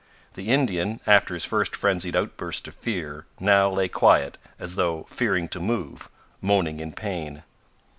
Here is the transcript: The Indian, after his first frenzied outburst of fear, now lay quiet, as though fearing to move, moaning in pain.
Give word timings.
The 0.33 0.47
Indian, 0.49 0.99
after 1.05 1.35
his 1.35 1.45
first 1.45 1.75
frenzied 1.75 2.15
outburst 2.15 2.67
of 2.67 2.73
fear, 2.73 3.27
now 3.39 3.69
lay 3.69 3.87
quiet, 3.87 4.39
as 4.59 4.73
though 4.73 5.03
fearing 5.03 5.47
to 5.49 5.59
move, 5.59 6.09
moaning 6.41 6.79
in 6.79 6.91
pain. 6.93 7.43